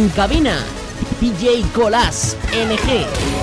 En 0.00 0.08
cabina, 0.08 0.64
DJ 1.20 1.62
Colas 1.74 2.34
NG. 2.54 3.39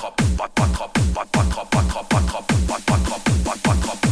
pattrape, 0.00 0.36
pattrape, 0.38 0.92
pattrape, 1.14 1.36
pattrape, 1.36 1.70
pattrape, 1.70 2.08
pattrape, 2.08 2.08
pattrape, 2.08 2.46
pattrape, 2.68 2.86
pattrape, 2.86 3.44
pattrape, 3.44 3.62
pattrape, 3.62 4.09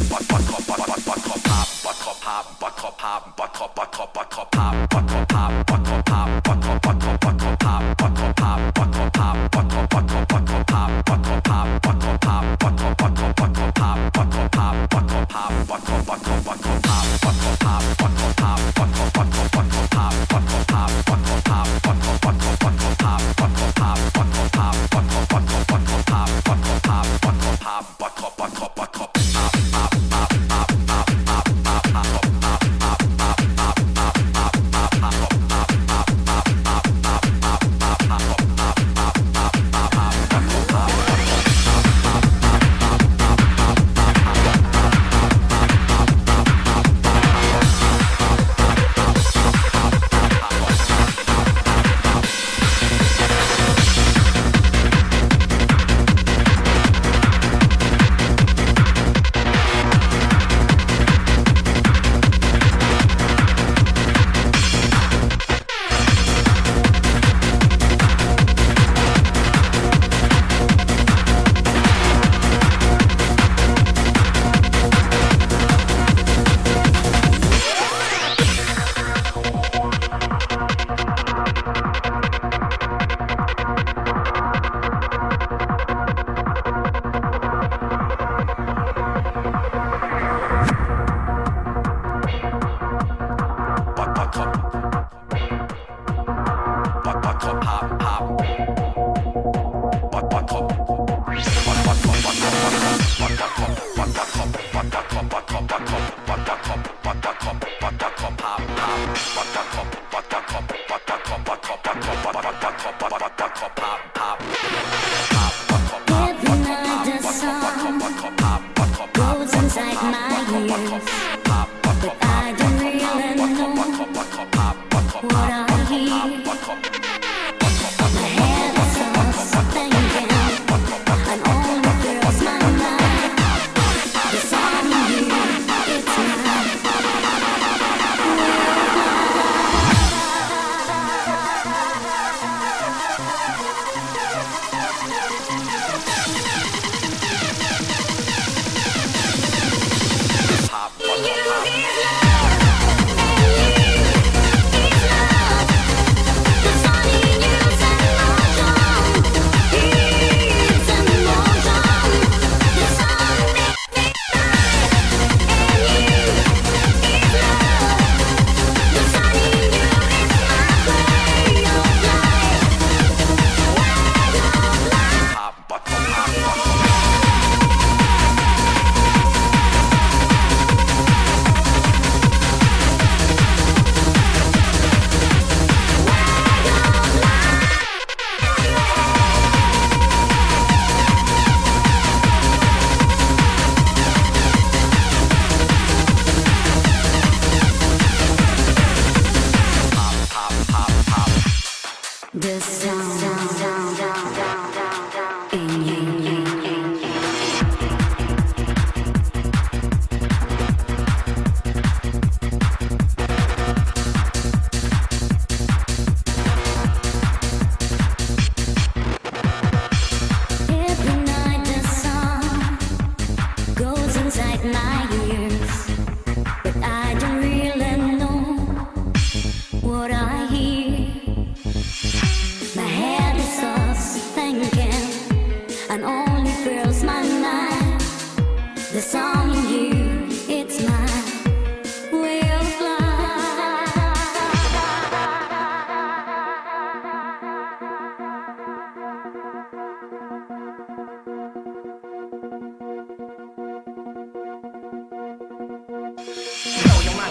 my 120.02 120.37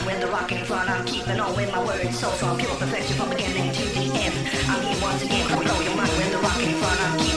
in 0.09 0.19
the 0.19 0.27
rock 0.27 0.51
in 0.51 0.63
front, 0.63 0.89
I'm 0.89 1.05
keeping 1.05 1.39
on 1.39 1.55
with 1.55 1.71
my 1.71 1.83
words 1.83 2.19
so 2.19 2.29
strong, 2.31 2.57
pure 2.57 2.75
perfection 2.75 3.15
from 3.17 3.29
beginning 3.29 3.71
to 3.73 3.83
the 3.83 4.05
end. 4.13 4.35
I'm 4.67 4.81
here 4.83 5.01
once 5.01 5.23
again, 5.23 5.47
so 5.49 5.55
blow 5.55 5.81
your 5.81 5.95
mind 5.95 6.11
With 6.17 6.31
the 6.31 6.37
rock 6.37 6.61
in 6.61 6.73
front, 6.75 7.01
I'm 7.01 7.19
keeping 7.19 7.36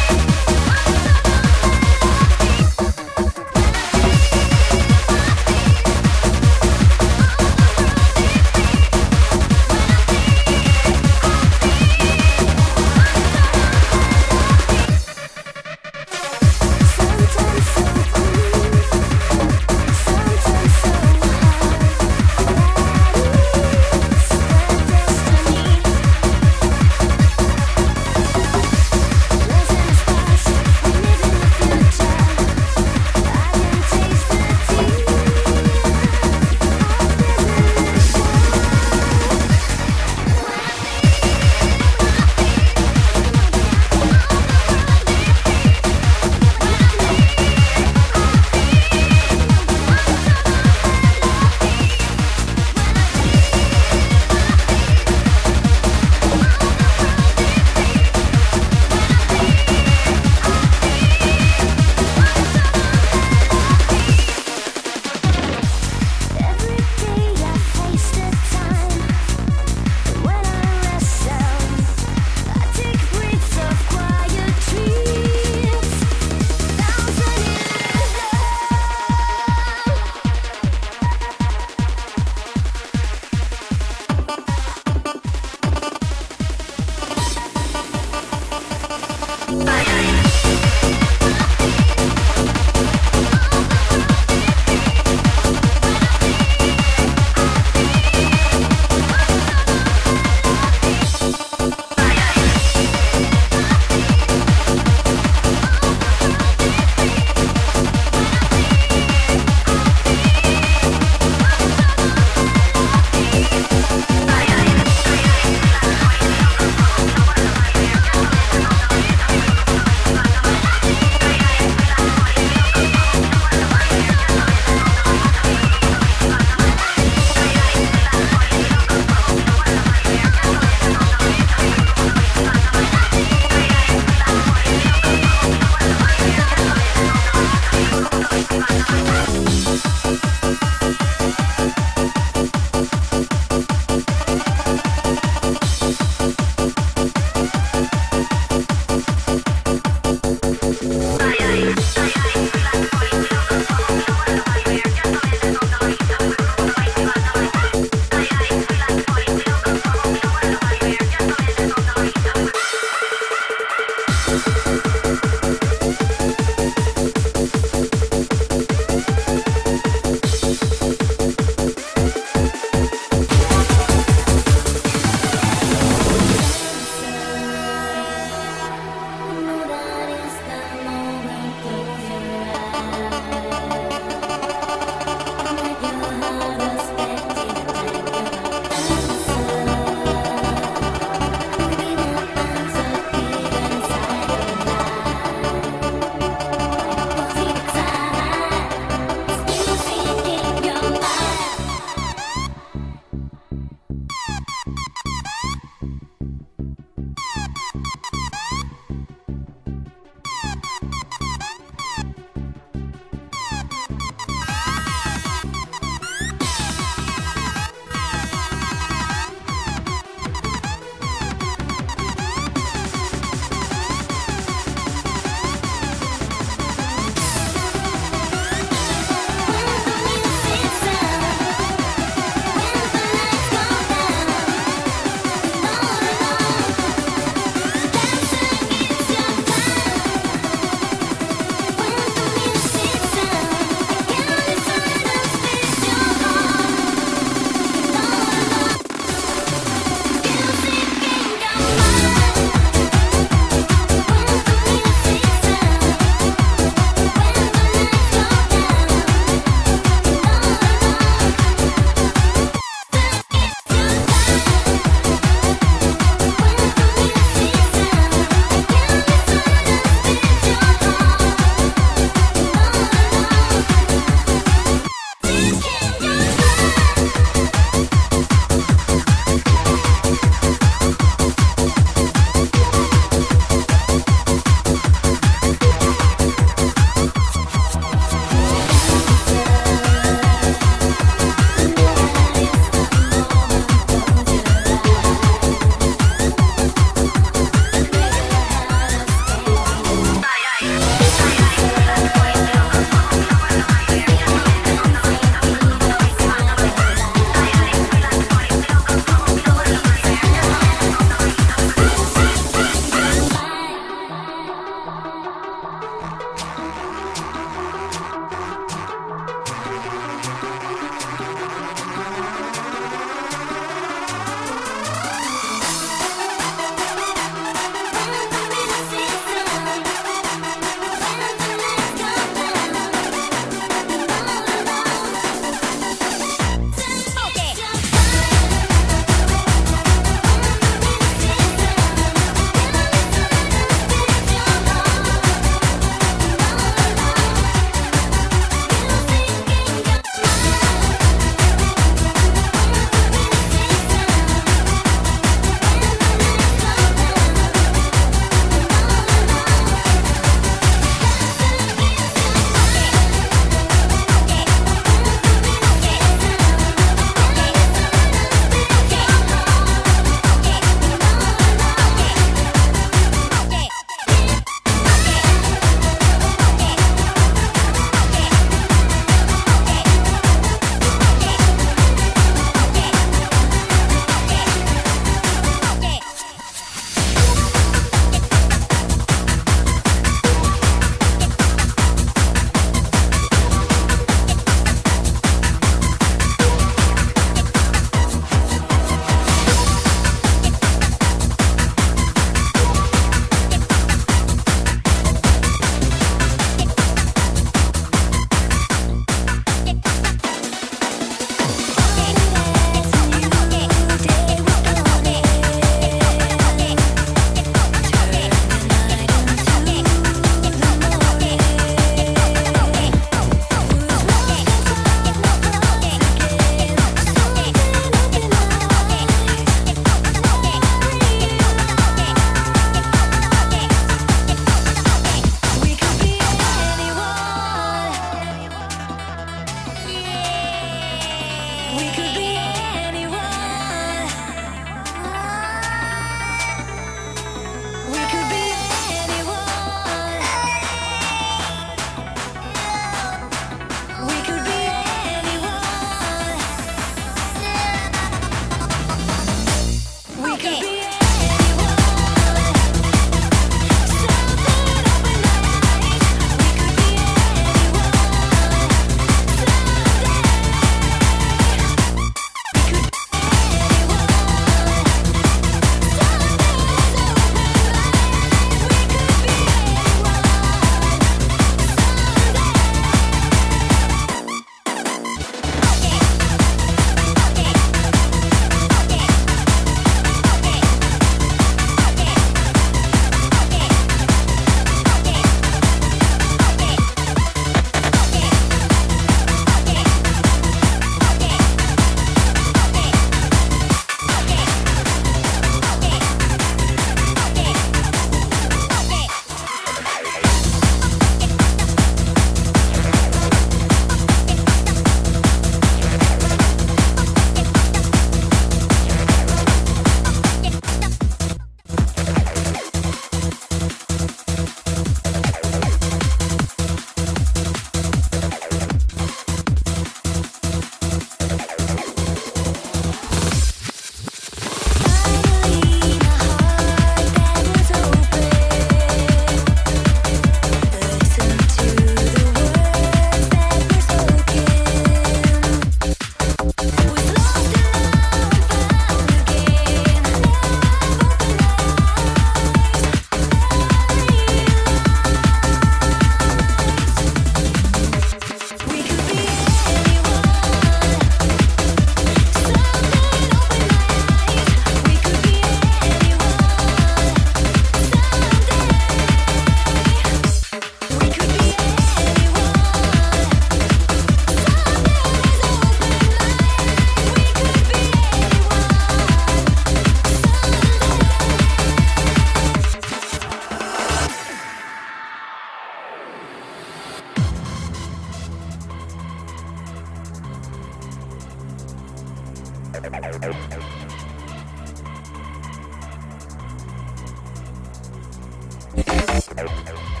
Peace. 599.11 600.00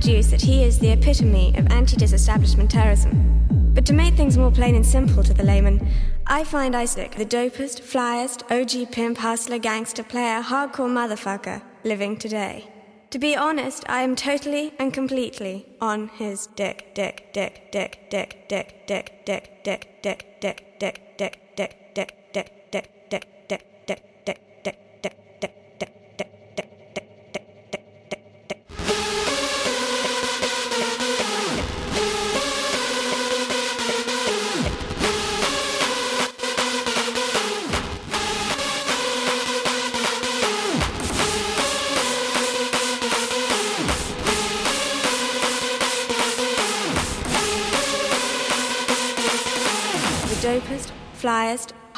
Deduce 0.00 0.30
that 0.30 0.42
he 0.42 0.62
is 0.62 0.78
the 0.78 0.90
epitome 0.90 1.56
of 1.56 1.64
antidisestablishmentarianism. 1.68 3.74
But 3.74 3.86
to 3.86 3.94
make 3.94 4.12
things 4.12 4.36
more 4.36 4.50
plain 4.50 4.74
and 4.74 4.84
simple 4.84 5.24
to 5.24 5.32
the 5.32 5.42
layman, 5.42 5.88
I 6.26 6.44
find 6.44 6.76
Isaac 6.76 7.12
the 7.12 7.24
dopest, 7.24 7.80
flyest, 7.80 8.42
OG 8.52 8.92
pimp, 8.92 9.16
hustler, 9.16 9.58
gangster, 9.58 10.02
player, 10.02 10.42
hardcore 10.42 10.90
motherfucker 10.90 11.62
living 11.82 12.18
today. 12.18 12.68
To 13.08 13.18
be 13.18 13.34
honest, 13.34 13.84
I 13.88 14.02
am 14.02 14.16
totally 14.16 14.74
and 14.78 14.92
completely 14.92 15.64
on 15.80 16.08
his 16.08 16.46
dick, 16.48 16.94
dick, 16.94 17.32
dick, 17.32 17.72
dick, 17.72 18.10
dick, 18.10 18.50
dick, 18.50 18.86
dick, 18.86 19.24
dick, 19.24 19.64
dick, 19.64 20.02
dick, 20.02 20.40
dick, 20.42 20.65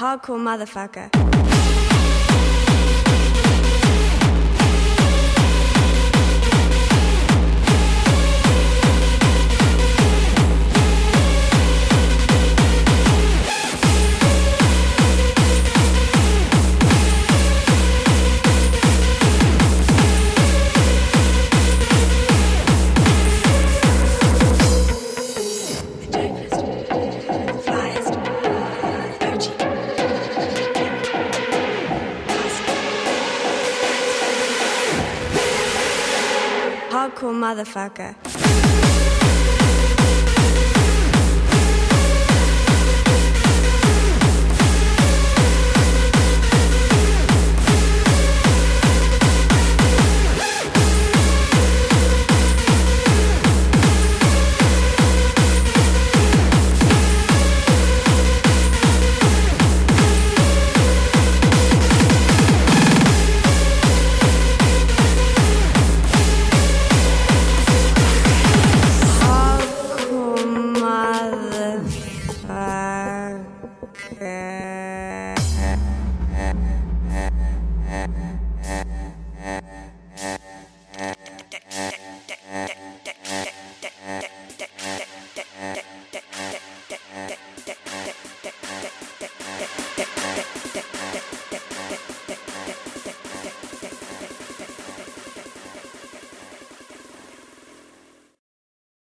hardcore 0.08 0.38
motherfucker. 0.38 1.67
Motherfucker. 37.58 38.47